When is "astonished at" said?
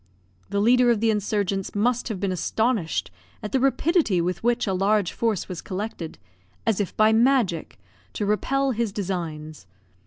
2.31-3.51